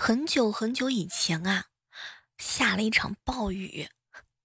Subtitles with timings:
[0.00, 1.64] 很久很久以前啊，
[2.38, 3.88] 下了一场暴雨。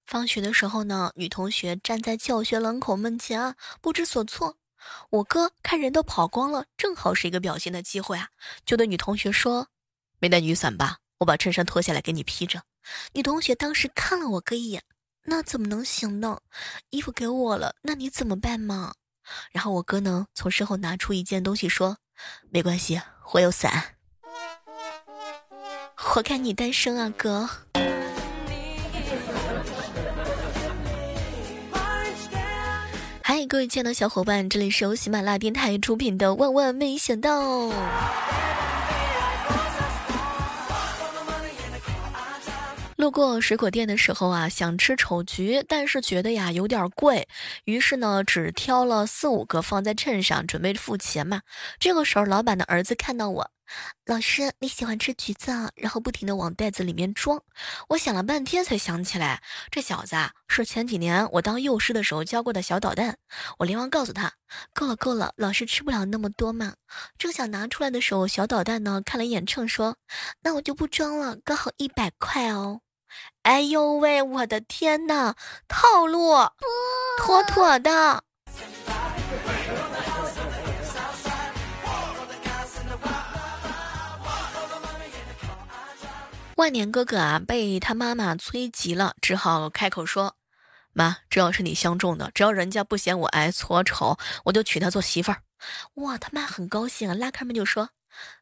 [0.08, 4.58] 放学的时候呢，女同学站在教学门口门前啊，不知所措。
[5.12, 8.29] 我哥看人都跑光了，正好是一个表现的机会啊，
[8.66, 9.68] 就对女同学说
[10.18, 10.97] ：“没带雨伞吧？
[11.20, 12.63] 我把衬衫脱下来给你披着。”
[13.13, 14.83] 女同学当时看了我哥一眼，
[15.26, 16.41] 那怎么能行呢？
[16.90, 18.95] 衣服给我了，那你怎么办嘛？
[19.52, 21.99] 然后我哥呢，从身后拿出一件东西说
[22.49, 22.99] ：“没关系，
[23.34, 23.98] 我有伞。”
[26.05, 27.49] 活该你单身啊，哥！
[33.23, 37.41] 嗨，各位亲爱的小伙伴，这里是由喜马拉雅电台出品的《万万没想到》。
[42.98, 47.27] 路过水果店的时候啊，想吃丑橘，但是觉得呀有点贵，
[47.63, 51.41] 于是呢只挑了四五个放在秤上，准备付钱嘛。
[51.79, 53.49] 这个时候，老板的儿子看到我。
[54.05, 55.70] 老师，你喜欢吃橘子啊？
[55.76, 57.41] 然后不停的往袋子里面装。
[57.90, 63.18] 我想了半天才想起来，这小子啊是前几年我当幼师的时候教过的小捣蛋。
[63.60, 64.34] 我连忙告诉他，
[64.74, 66.74] 够了够了，老师吃不了那么多嘛。
[67.18, 69.96] 正想拿出来的时候，小捣蛋呢看了一眼秤，说
[70.44, 72.82] ：“那我就不装了，刚好一百块哦。”
[73.44, 75.36] 哎呦喂，我的天呐，
[75.68, 76.34] 套路，
[77.18, 78.24] 妥妥的。
[86.56, 90.36] 万年哥哥啊，被他妈妈催急了，只好开口说
[90.94, 95.42] ：“妈，只要是你相中的，只要人家不嫌我矮矬丑，我就娶她做媳妇儿。”
[95.96, 97.90] 哇，他妈很高兴啊，拉开门就说：“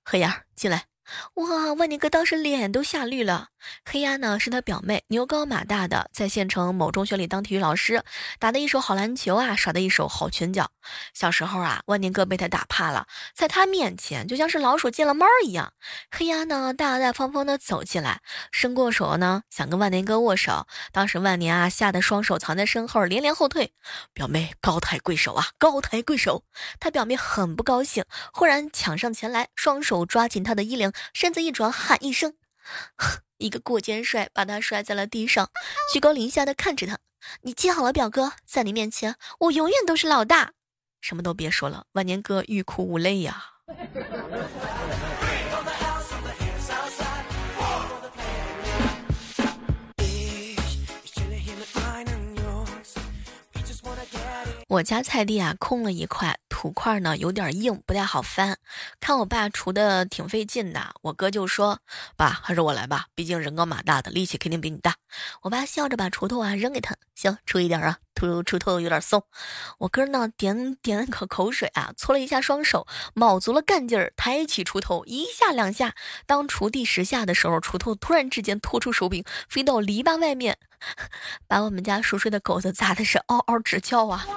[0.03, 0.87] 黑牙进来。”
[1.35, 3.50] 哇，万年哥当时脸都吓绿了。
[3.85, 8.03] 黑鸭呢是他表妹，牛高马大的，在县城某中学里当体育老师，
[8.39, 10.71] 打的一手好篮球啊，耍的一手好拳脚。
[11.13, 15.73] 小时候啊，万年哥被他打怕了，在他面前就像是老鼠见了猫一样。
[16.09, 23.73] 黑鸭呢大大方方的走进来，伸过手呢想跟万年哥握手，当时万年啊吓得双手藏在身后，连连后退。
[24.13, 26.43] 表妹高抬贵手啊，高抬贵手。
[26.79, 32.33] 他表妹很不高兴，忽然抢上前来，双手抓紧他的衣领，身子一转，喊一声。
[33.37, 35.49] 一个过肩摔，把他摔在了地上，
[35.91, 36.99] 居高临下的看着他。
[37.41, 40.53] 你记好了，表哥，在你面前，我永远都是老大。
[41.01, 43.45] 什么都别说了，万年哥欲哭无泪呀。
[54.67, 56.37] 我家菜地啊，空了一块。
[56.61, 58.59] 土块呢有点硬，不太好翻。
[58.99, 61.79] 看我爸锄的挺费劲的，我哥就说
[62.15, 64.93] ：“爸，还是我来吧，毕竟人高马大的，力气肯定比你大。”
[65.41, 69.23] 我爸笑着把锄头啊扔给他，行，锄一点啊，锄锄头有点松。
[69.79, 72.85] 我哥呢点点了口口水啊，搓了一下双手，
[73.15, 75.95] 卯足了干劲儿，抬起锄头一下两下。
[76.27, 80.59] 当锄第十下的时候，锄头突然之间拖出手柄，飞到篱笆外面，
[81.49, 84.27] 把我们家熟睡的狗子砸的是嗷嗷直叫啊！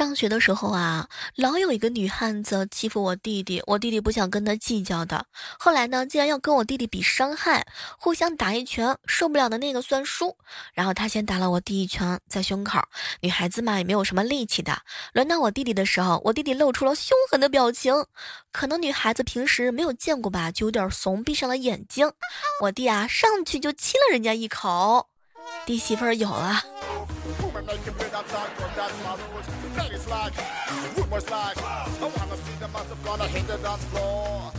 [0.00, 1.06] 上学的时候啊，
[1.36, 5.26] 老有一个女汉子欺负我弟弟，我弟弟不想跟他计较的。
[5.58, 7.66] 后来呢，竟然要跟我弟弟比伤害，
[7.98, 10.34] 互相打一拳，受不了的那个算输。
[10.72, 12.80] 然后他先打了我弟一拳在胸口，
[13.20, 14.74] 女孩子嘛也没有什么力气的。
[15.12, 18.06] 轮到我弟弟的时候，我弟弟露出了凶狠的表情，
[18.52, 22.10] 可能女孩子平时没有见过吧，就有点怂，闭上了眼睛。
[22.62, 25.10] 我弟啊，上去就亲了人家一口，
[25.66, 26.64] 弟媳妇儿有了。
[30.10, 30.32] slack,
[30.96, 34.49] rumors like, I wanna see the massive gonna hit the dance floor.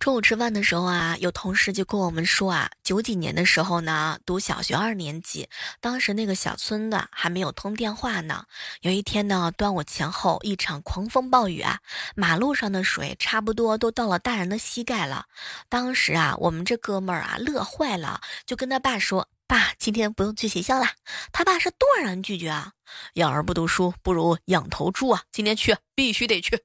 [0.00, 5.46] 中午吃饭的时候啊，有同事就跟我们说啊，九几年的时候呢，读小学二年级，
[5.78, 8.46] 当时那个小村子还没有通电话呢。
[8.80, 11.80] 有一天呢，端午前后一场狂风暴雨啊，
[12.16, 15.26] 马路上的水差不多都到了大人的膝盖了。
[15.68, 20.86] 当时啊，我们这哥们儿啊乐坏了，就跟他爸说：“爸，今天不用去学校了。”
[21.30, 22.72] 他爸是断然拒绝啊，
[23.14, 26.64] 养儿不读书不如养头猪啊，今天去必须得去。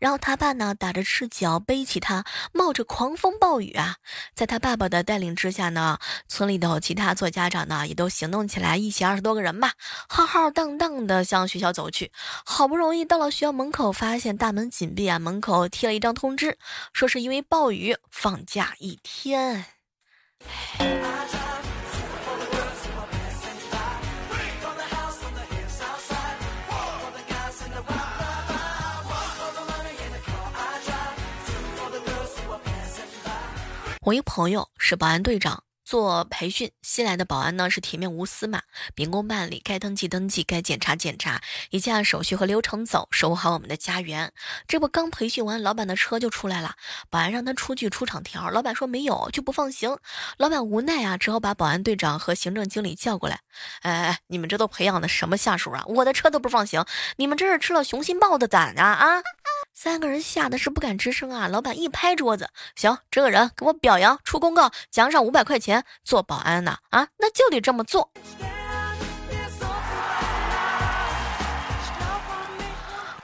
[0.00, 3.96] 然后他爸呢，打着赤脚背起他，冒着狂风暴雨啊，
[4.34, 5.98] 在他爸爸的带领之下呢，
[6.28, 9.72] 村里头其他做家长呢也都行动起来，一起二十多个人吧，
[10.08, 12.12] 浩浩荡荡的向学校走去。
[12.44, 16.58] 好不容易到了学校门口，发现大门紧闭啊，门口贴了一张通知，
[16.92, 19.64] 说是因为暴雨放假一天。
[34.08, 38.60] 我一朋友是保安队长，做培训，新来的保安呢是铁面无私嘛，
[38.94, 41.40] 秉公办理，该登记登记，该检查检查，
[41.70, 44.30] 一切按手续和流程走，守护好我们的家园。
[44.66, 46.74] 这不刚培训完，老板的车就出来了，
[47.08, 49.96] 保安让他出具出厂条，老板说没有，就不放行。
[50.36, 53.40] 老板无奈啊，只好把保安队长和行政经理叫过来。
[53.80, 55.82] 哎哎，你们这都培养的什么下属啊？
[55.86, 56.84] 我的车都不放行，
[57.16, 59.22] 你们这是吃了雄心豹的胆啊啊！
[59.72, 61.46] 三个人吓得是不敢吱声啊！
[61.46, 65.77] 老板一拍桌子：“行，这个人给我表扬，出公告，奖赏五百块钱。
[66.04, 68.10] 做保安呢啊，那就得这么做。”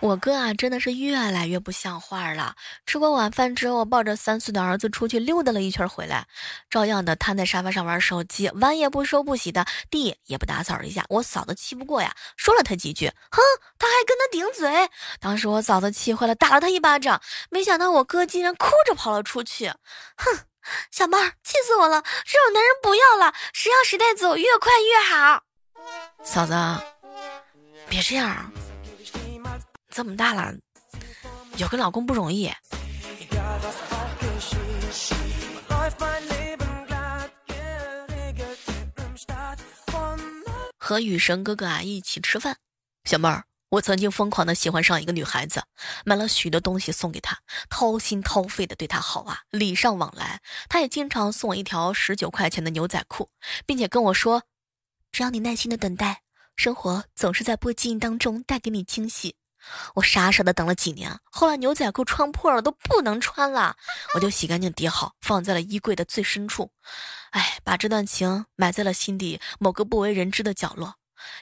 [0.01, 2.55] 我哥啊，真的是越来越不像话了。
[2.85, 6.27] 吃过晚饭之后，抱着三岁的儿子出去溜达了一圈回来，
[6.69, 11.07] 照样的瘫在沙发上玩手机，碗也不收不洗的，地也不打扫一下。
[11.09, 13.41] 我嫂子气不过呀，说了他几句，哼，
[13.79, 14.91] 他还跟他顶嘴。
[15.21, 17.23] 当时我嫂子气坏了，打了他一巴掌。
[17.49, 19.69] 没想到我哥竟然哭着跑了出去，
[20.17, 20.41] 哼，
[20.91, 22.03] 小妹儿，气死我了！
[22.25, 25.43] 这种男人不要了，谁要时代走越快越好。
[26.23, 26.55] 嫂子，
[27.89, 28.53] 别这样。
[29.91, 30.53] 这么大了，
[31.57, 32.53] 有个老公不容易。
[40.79, 42.59] 和雨神哥哥啊一起吃饭，
[43.05, 45.65] 小妹儿，我曾经疯狂的喜欢上一个女孩子，
[46.05, 47.39] 买了许多东西送给她，
[47.69, 50.41] 掏心掏肺的对她好啊，礼尚往来。
[50.69, 53.31] 她也经常送我一条十九块钱的牛仔裤，
[53.67, 54.45] 并且跟我说，
[55.11, 56.23] 只要你耐心的等待，
[56.55, 59.35] 生活总是在不经意当中带给你惊喜。
[59.95, 63.75] 我傻傻的等了几年，后来牛仔裤穿破了都不能穿了，
[64.15, 66.71] 我就洗干净叠好，放在了衣柜的最深处。
[67.31, 70.95] 哎，把这段情埋在了心底某个不为人知的角落。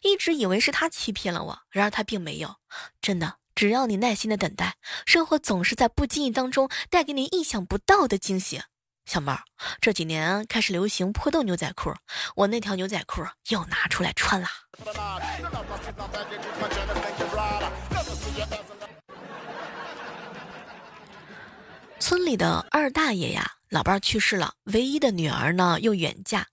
[0.03, 2.57] 一直以为是他欺骗了我，然而他并没有。
[3.01, 4.77] 真的，只要你耐心的等待，
[5.07, 8.63] 生活总是在不经意当中带给你意想不到的惊喜。
[9.05, 9.43] 小妹儿，
[9.81, 11.93] 这几年开始流行破洞牛仔裤，
[12.37, 14.49] 我那条牛仔裤又拿出来穿了。
[21.99, 26.47] 村里的二大爷呀，老伴去世了，唯一的女儿呢又远嫁，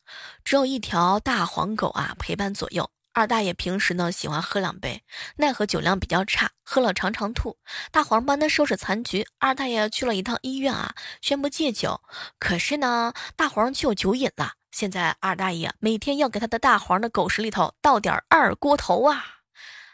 [0.44, 2.90] 只有一条大黄狗啊陪伴左右。
[3.12, 5.04] 二大爷平时呢喜欢喝两杯，
[5.36, 7.58] 奈何酒量比较差，喝了常常吐。
[7.92, 12.02] 大黄帮他收拾残局，二大爷去了一趟医院啊，宣布戒酒。
[12.38, 14.54] 可是呢，大黄却有酒瘾了。
[14.72, 19.26] 现在二大爷每天要给他的大黄的狗食里头倒点二锅头啊！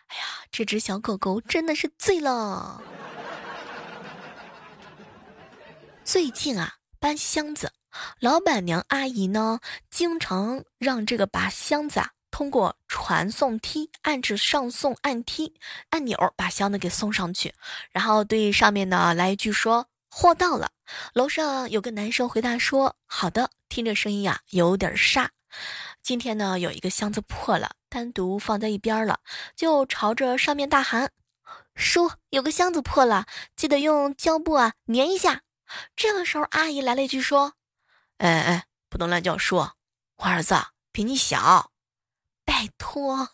[0.08, 2.84] 哎呀，这只小狗狗真的是醉了。
[6.04, 7.72] 最近啊，搬箱子，
[8.20, 9.60] 老板娘阿姨呢，
[9.90, 12.12] 经常让这个把箱子啊。
[12.36, 15.54] 通过传送梯按制上送按梯
[15.92, 17.56] 按钮，把箱子给送上去，
[17.92, 20.70] 然后对上面的来一句说货到了。
[21.14, 25.32] 楼上有个男生回答说好的，听着声音呀有点沙。
[26.04, 29.22] 今天呢有一个箱子破了，单独放在一边了，
[29.56, 31.14] 就朝着上面大喊
[31.74, 35.44] ：“叔，有个箱子破了，记得用胶布啊粘一下。”
[35.96, 37.54] 这个时候阿姨来了一句说
[38.20, 39.56] ：“哎哎，不能乱叫叔，
[40.18, 40.54] 我儿子
[40.92, 41.72] 比你小。”
[42.46, 43.28] 拜托，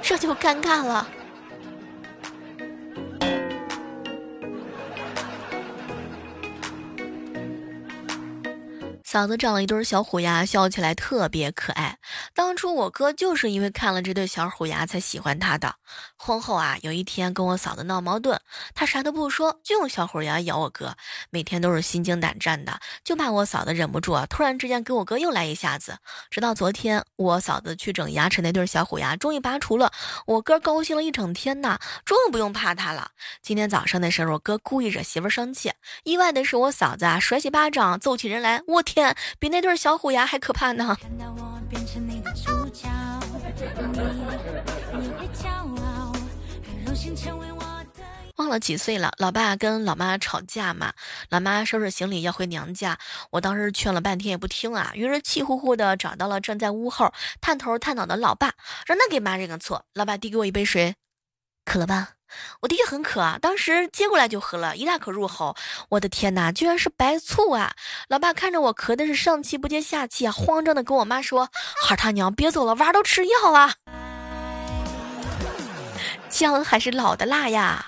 [0.00, 1.06] 这就尴尬了。
[9.04, 11.98] 嫂子长了一对小虎牙，笑起来特别可爱。
[12.34, 15.74] 当初我哥就是因为看了这对小虎牙才喜欢他的。
[16.16, 18.38] 婚后啊，有一天跟我嫂子闹矛盾，
[18.74, 20.94] 他啥都不说，就用小虎牙咬我哥，
[21.30, 25.98] 每天都是心惊胆战的，就怕我嫂子忍不住啊，突然之间给我哥又来一下子。
[26.30, 29.92] 直到昨天，我嫂子去整牙齿，那对小虎牙终于拔除了，
[30.26, 33.10] 我哥高兴了一整天呐，终于不用怕他了。
[33.42, 35.72] 今天早上的时候，我哥故意惹媳妇生气，
[36.04, 39.14] 意外的是我嫂子啊，甩起巴掌揍起人来，我天！
[39.38, 40.96] 比那对小虎牙还可怕呢！
[41.72, 42.86] 变成你的主角，
[43.32, 43.98] 你
[45.00, 45.48] 你会骄
[45.82, 46.12] 傲，
[46.62, 47.62] 很荣幸成为我
[48.36, 50.92] 忘了几岁了，老爸跟老妈吵架嘛，
[51.30, 52.98] 老妈收拾行李要回娘家，
[53.30, 57.10] 我当时劝了半天也不听啊，于是气呼呼的找到了站在屋后
[57.40, 58.52] 探头探脑的老爸，
[58.86, 59.86] 让他给妈认个错。
[59.94, 60.94] 老爸递给我一杯水，
[61.64, 62.08] 渴了吧？
[62.60, 65.54] 我的确很渴啊，当时接过来就喝了一大口入喉。
[65.90, 67.74] 我的天哪，居然是白醋啊！
[68.08, 71.50] 老爸看着我咳的是上气不接下气啊，慌张的跟我妈说
[71.84, 73.74] ：“孩他娘，别走了，娃都吃药了！”
[76.30, 77.86] 姜还是老的辣呀。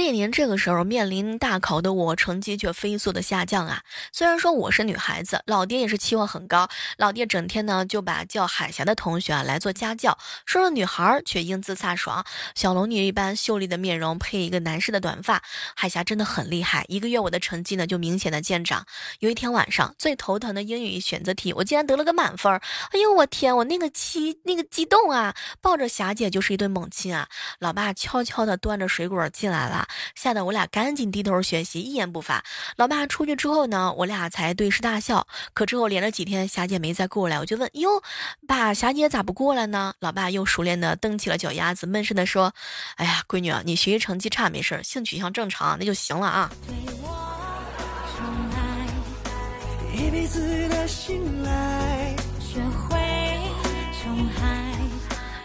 [0.00, 3.82] 那年这个时候面临大考的我，成绩却飞速的下降啊。
[4.14, 6.66] 虽然说我是女孩子，老爹也是期望很高。
[6.96, 10.16] 老爹整天呢就把叫海霞的同学啊来做家教，
[10.46, 15.42] 说是女孩却英姿飒爽，小龙女一般秀丽的面容配一个男士的短发，
[15.76, 16.86] 海霞真的很厉害。
[16.88, 18.86] 一个月我的成绩呢就明显的见长。
[19.18, 22.50] 有一天晚上最头疼的英语选择题，我竟然得了个满分。
[22.92, 27.28] 哎呦我天，我那个激那个激动啊，抱着霞姐就是一顿猛亲啊。
[27.58, 32.44] 老爸悄悄的端着水果进来了，吓得我俩赶紧低头学习，一言不发。
[32.76, 35.26] 老爸出去之后呢，我俩才对视大笑。
[35.54, 38.02] 可之后连着几天霞姐没再过来，我就问哟，
[38.46, 39.92] 爸，霞姐咋不过来呢？
[40.00, 42.52] 老爸又熟练的蹬起了脚丫子，闷声的说
[42.96, 46.50] ：“哎呀，闺女，你学习成绩差没事，性取向正常，那就行了啊。”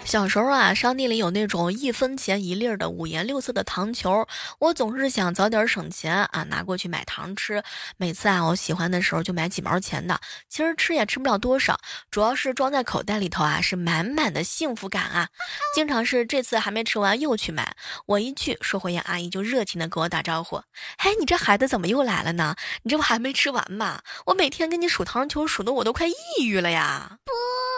[0.05, 4.27] 小时候啊，商店里有那种一分钱一粒儿的五颜六色的糖球，
[4.59, 7.63] 我总是想早点省钱啊，拿过去买糖吃。
[7.97, 11.79] 每次啊，我喜欢的时候就买几毛钱的，其实吃也吃不了多少，
[12.11, 15.27] 主要是装在口袋里头啊，是满满的幸福感啊。
[15.73, 20.61] 经常是这次还没吃完又去买，我一去，售货员阿姨就热情的跟我打招呼
[20.99, 22.55] ：“嘿，你这孩子怎么又来了呢？
[22.83, 24.01] 你这不还没吃完吗？
[24.27, 27.74] 我每天给你数糖球，数的我都快抑郁了呀！”不。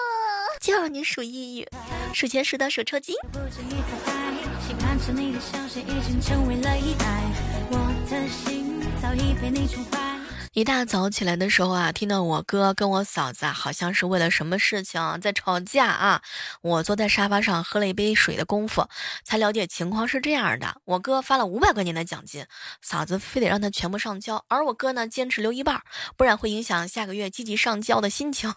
[0.67, 1.67] 就让你数抑郁，
[2.13, 3.15] 数钱数到手抽筋。
[10.51, 16.21] 一大早起来的时候啊，听到我哥跟我嫂子啊，好像是为了什么事情在吵架啊。
[16.61, 18.85] 我坐在沙发上喝了一杯水的功夫，
[19.23, 22.45] 才了解情况是这样的：我哥发了五百块钱的奖金，
[22.81, 25.81] 嫂子非得让他全部上交，而我哥呢坚持留一半，
[26.17, 28.53] 不然会影响下个月积极上交的心情。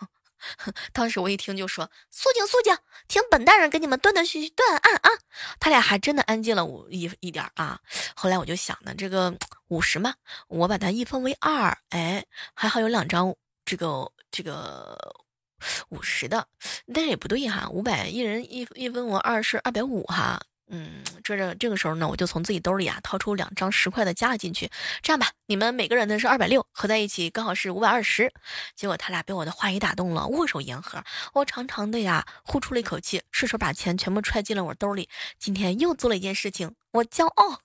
[0.92, 2.76] 当时我一听就说：“肃静肃静，
[3.08, 5.10] 听本大人给你们断断续续断案啊！”
[5.60, 7.80] 他俩还真的安静了五一一点啊。
[8.14, 9.34] 后来我就想呢，这个
[9.68, 10.14] 五十嘛，
[10.48, 14.96] 我把它一分为二，哎，还好有两张这个这个
[15.90, 16.46] 五十的，
[16.92, 20.40] 但是也不对哈，五百一人一一分为二是二百五哈。
[20.72, 24.70] 嗯，这这这个时候呢，我就从自己兜里啊掏出两张十块的加了进去。
[25.02, 28.32] 这样吧，你们每个人的是二百六，合在一起刚好是五百二十。
[28.76, 31.02] 结果他俩被我的话语打动了，握手言和。
[31.34, 35.08] 我长长的呀呼出了一口气，顺手把钱全部揣进了我兜里。
[35.38, 37.60] 今天又做了一件事情，我骄傲。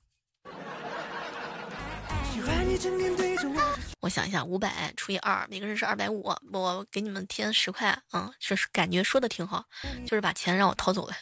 [4.02, 9.64] 我想一下，五百除以二，每个人是二百五，我给你们添十块，嗯，就是感觉说的挺好，
[10.06, 11.16] 就是把钱让我掏走了。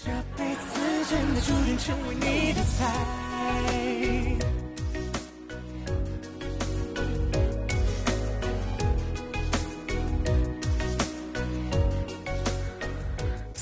[1.06, 3.23] 真的注定成为你的菜。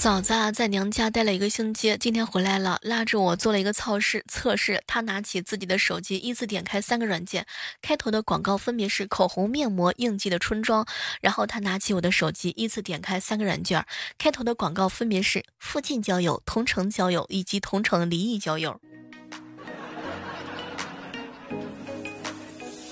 [0.02, 4.26] 嫂子啊，在娘家待了一个星期，今天回来了，拉着我做了一个测试。
[4.28, 7.46] 测试，她拿起自己的手机，依次点开三个软件，
[7.84, 10.84] 开头的广告分别是口红、面膜、应季的春装。
[11.22, 13.86] 然后她拿起我的手机，依次点开三个软件，
[14.18, 18.82] 开头的广告分别是附近交友、同城交友以及同城离异交友。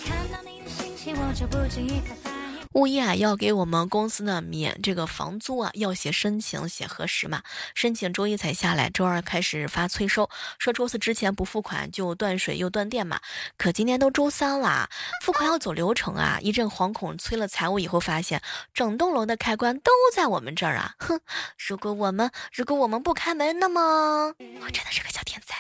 [0.06, 2.29] 看到你的信息，我就不经意发
[2.74, 7.42] 物业啊要给我们公司呢免这个房租啊，要写申请写核实嘛。
[7.74, 13.20] 申请周一才下来，周二开始发催收，说周四之前不付款就断水又断电嘛。
[13.58, 14.88] 可今天都周三了，
[15.24, 16.38] 付款要走流程啊。
[16.42, 18.40] 一阵惶恐，催了财务以后发现，
[18.72, 20.94] 整栋楼的开关都在我们这儿啊。
[21.00, 21.20] 哼，
[21.58, 24.28] 如果我们如果我们不开门，那么
[24.62, 25.58] 我真的是个小天才。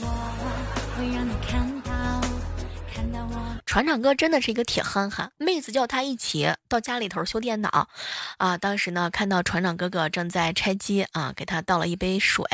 [0.00, 0.06] 我
[0.96, 1.61] 会让你看
[3.72, 7.88] 船长哥真的是一个铁憨憨，妹子叫他一起到家里头修电脑，
[8.36, 12.44] 啊，当时呢看到船长哥哥正在拆机啊，给他倒了一杯水，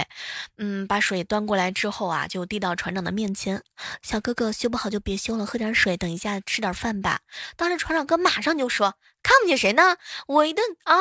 [0.58, 3.64] 嗯，把水端过来之后啊，就递到船长的面前，
[4.00, 7.22] 小哥哥修不好就别修了，喝点水，等一下吃点饭吧。
[7.56, 9.96] 当时船长哥马上就说，看不起谁呢？
[10.28, 10.94] 我一顿啊，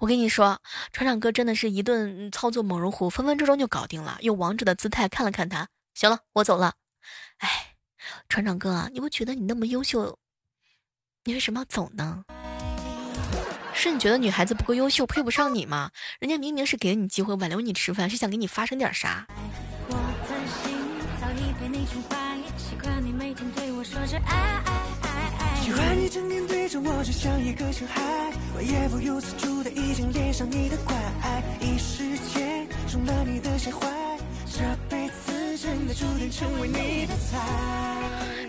[0.00, 0.60] 我跟你说，
[0.92, 6.72] 船长哥真的是一顿操作猛如虎，分分钟钟就搞定了，用王者的姿态看了看他，行了，我走了，
[7.38, 7.69] 哎。
[8.28, 10.18] 船长哥，你不觉得你那么优秀，
[11.24, 12.24] 你为什么要走呢？
[13.72, 15.90] 是你觉得女孩子不够优秀，配不上你吗？
[16.18, 19.26] 人家明明是给了你机会，挽留你吃饭，是想给你发生点啥？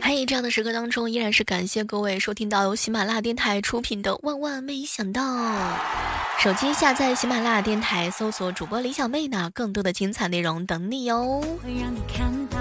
[0.01, 5.21] 嘿，这样的时刻当中，依然是感谢各位收听到由喜马拉雅电台出品的《万万没想到》。
[6.39, 11.41] 手机下载喜马拉雅电台，搜索主播李小妹呢，更多的精彩内容等你哟。
[11.63, 12.57] 会让你看到，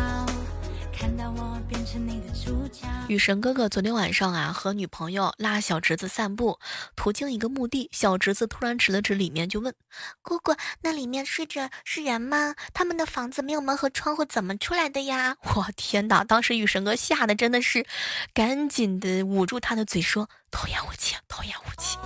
[3.10, 6.60] 雨神哥哥昨天晚上啊，和女朋友拉小侄子散步，
[6.94, 9.74] 途经一个墓地，小侄子突然指了指里面，就问
[10.22, 12.54] ：“姑姑，那里面睡着是人吗？
[12.72, 16.22] 他们的房子没有门和窗户，怎么出来的呀？” 我天哪！
[16.22, 17.84] 当时雨神哥吓得真的是，
[18.32, 21.98] 赶紧的捂住他的嘴说：“童言无忌，童言无忌。”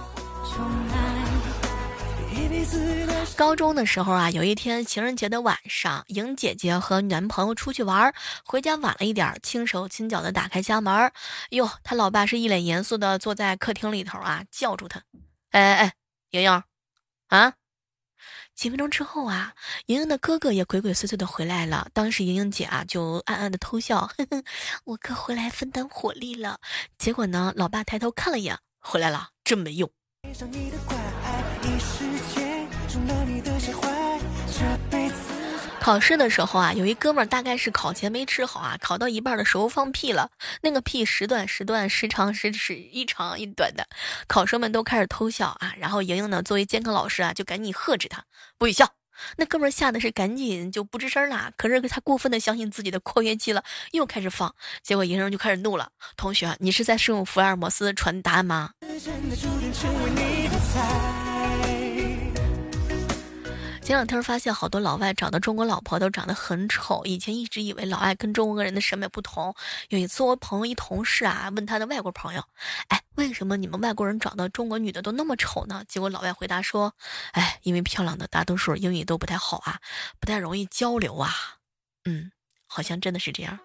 [3.36, 8.14] 高中的时候啊，有一天情人节的晚上，莹姐姐和男朋友出去玩，
[8.44, 11.12] 回家晚了一点，轻手轻脚的打开家门，
[11.50, 15.02] 哟，他老爸是一脸严肃的坐在客厅里头啊，叫住他，
[15.50, 15.92] 哎哎哎，
[16.30, 16.62] 莹莹，
[17.28, 17.54] 啊！
[18.54, 19.52] 几分钟之后啊，
[19.86, 24.44] 莹莹的哥哥也鬼鬼祟祟的回来了，当时莹莹姐啊就暗暗的偷笑，呵呵，
[24.84, 26.60] 我哥回来分担火力了。
[26.96, 29.90] 结果呢，老爸抬头看了一眼，回来了，真没用。
[35.80, 40.30] 考试的时候啊，有一哥们儿大概是考前没吃好啊，考到一半的时候放屁了，
[40.62, 43.86] 那个屁时短时断，时长时时一长一短的，
[44.26, 45.74] 考生们都开始偷笑啊。
[45.78, 48.24] 然后莹莹呢，作为监考老师啊，就赶紧喝止他，
[48.56, 48.90] 不许笑。
[49.36, 51.52] 那哥们儿吓得是赶紧就不吱声了。
[51.58, 54.54] 可是他过分的相信自己的括约肌了，又开始放。
[54.82, 58.70] 结果莹莹就开始怒了，同学，你是在使用福尔摩斯传答案吗？
[63.84, 69.54] 前两天发现好多老外找的中国老婆都长得很丑，以前一直以为老外跟中国人的审美不同。
[69.90, 72.42] 有一次我朋友一同事啊问他的外国朋友，
[72.88, 75.84] 哎，为什么你们外国人找的中国女的都那么丑呢？
[75.86, 76.94] 结果老外回答说，
[77.32, 79.78] 哎，因为漂亮的大多数英语都不太好啊，
[80.18, 81.30] 不太容易交流啊。
[82.06, 82.32] 嗯，
[82.66, 83.58] 好像真的是这样。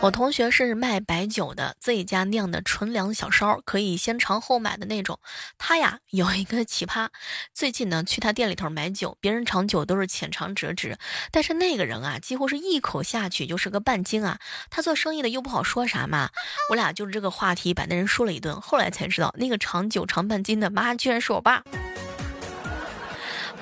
[0.00, 5.18] 我同学是卖白酒的，自己家酿的纯粮小烧，可以先尝后买的那种。
[5.58, 7.08] 他呀有一个奇葩，
[7.52, 10.96] 最近呢去他店里头买酒，别人尝酒都是浅尝辄止，
[11.30, 14.38] 但是那个人啊几乎是一口下去就是个半斤啊。
[14.70, 16.30] 他做生意的又不好说啥嘛，
[16.70, 21.62] 我俩就是这个话题把那人说了一顿，后来才知道那个尝酒尝半斤的妈居然是我爸，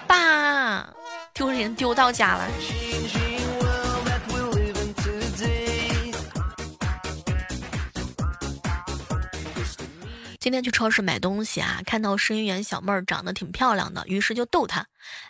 [0.07, 0.40] 爸。
[1.41, 2.51] 丢人丢到家了。
[10.39, 14.87] 今天去超市买东西啊，看到收银员小妹儿长得挺漂亮的，于是就逗她：“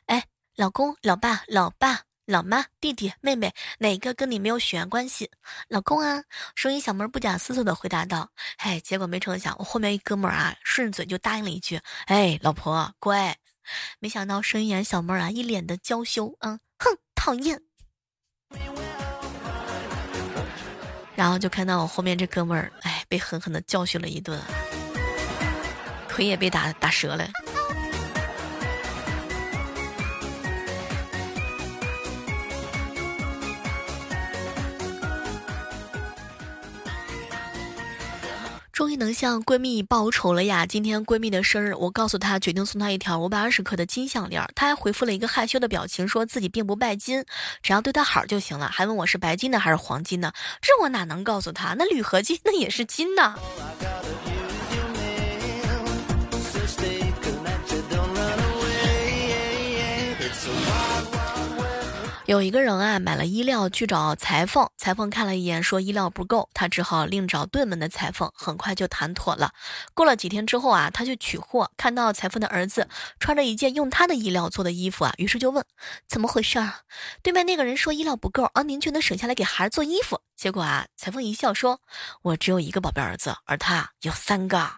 [0.06, 0.24] 哎，
[0.56, 5.30] 老公、老爸、老爸、老妈、弟弟、妹妹，哪个跟你没有血缘关系？”
[5.70, 6.24] 老公啊，
[6.56, 13.36] 收银小妹儿不假思索的回答道：“哎，结果没成想，我后面一哥们儿啊，顺嘴就答应了一句：哎，老婆乖。”
[13.98, 17.60] 没想到声音小妹儿啊，一脸的娇羞，啊，哼，讨厌。
[21.14, 24.40] 然后就看到我后面这哥们儿，哎，被狠狠的教训了一顿，
[26.08, 27.28] 腿也被打打折了。
[38.80, 40.64] 终于能向闺蜜报仇了呀！
[40.64, 47.22] 今天闺蜜的生日，我告诉她决定送她一条五百二十克的金项链，她还回复了一个害羞的表情，说自己并不拜金，
[47.62, 51.74] 只要对她好就行了，还问我是白金的还是黄金的，这我哪能告诉她？
[51.76, 53.34] 那铝合金那也是金呐。
[62.30, 69.50] 有一个人啊，买了衣料去找裁缝，裁缝看了一眼，说衣料不够，他只好另找对门的裁缝，很快就谈妥了。
[69.94, 72.88] 过了几天之后啊，他去取货，看到裁缝的儿子
[73.18, 75.64] 穿着一件用他的衣料做的衣服啊，于是就问
[76.06, 76.72] 怎么回事儿。
[77.20, 80.20] 对面那个人说衣料不够，而您却能省下来给孩子做衣服。
[80.36, 81.80] 结果啊，裁缝一笑说
[82.22, 84.70] ：“我只有一个宝贝儿子，而他有三个。”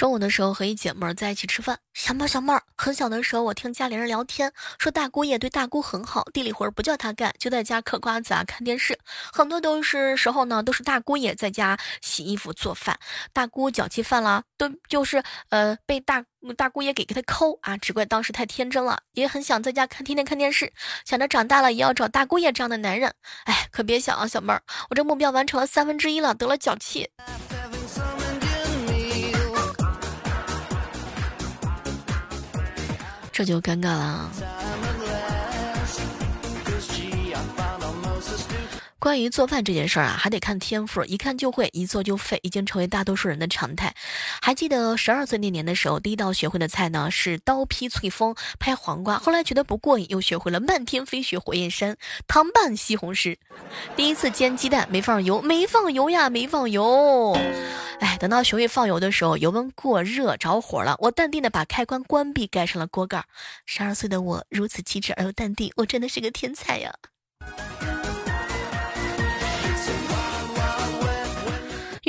[0.00, 8.98] 中午的时候和一姐妹儿在一起吃饭，小妹儿小妹儿，很小的时候我听家里人聊天，说大姑爷对大姑很好，地里活儿不叫她干，就在家嗑瓜子啊看电视，
[9.30, 12.98] 很多都是时候呢都是大姑爷在家洗衣服做饭，
[13.34, 16.24] 大姑脚气犯了，都就是呃被大
[16.56, 20.72] 大姑爷给给她抠啊，只怪当时太天真了，也很想在家看天天看电视，
[21.04, 23.12] 想着长大了也要找大姑爷这样的男人，
[23.44, 27.06] 哎，可别想啊，小妹儿，我这目标完成了三分之一了，得了脚气。
[33.40, 35.39] 这就尴尬了。
[39.10, 43.92] 关于做饭这件事儿啊，还得看天赋，一看就会，一做就废，已经成为大多数人的常态。
[44.40, 51.96] 还记得十二岁那年的时候，第一道学会的菜呢是刀劈翠峰、拍黄瓜，后来觉得不过瘾，又学会了漫天飞雪火焰山、
[52.28, 53.36] 糖拌西红柿。
[53.96, 57.36] 第一次煎鸡蛋没放油，没放油呀，没放油。
[57.98, 63.24] 哎，等到学会放油的时候，油温过热着火了，我淡定的把开关关闭，盖上了锅盖。
[63.66, 66.94] 十二岁的我如此机智而又淡定，我真的是个天才呀！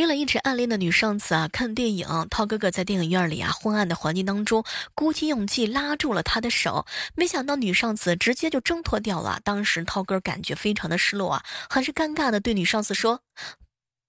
[0.02, 2.08] 约了一直暗恋的女上司啊，看电影。
[2.32, 4.64] 涛哥哥在电影院里啊，昏暗的环境当中，
[4.96, 9.40] 鼓起勇气拉住了他的手，没想到女上司直接就挣脱掉了。
[9.44, 13.22] 当时涛哥感觉非常的失落啊，很是尴尬的对女上司说：“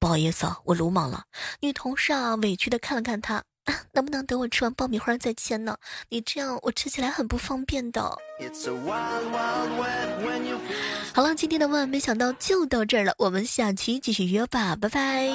[0.00, 1.24] 不好意思，我鲁莽了。”
[1.60, 3.42] 女同事啊，委屈的看了看他。
[3.92, 5.76] 能不能等我吃完爆米花再签呢？
[6.08, 8.18] 你这样我吃起来很不方便的。
[11.14, 15.28] 好了，今天的万万没想到就到这儿了，我们下期继续约吧，拜拜。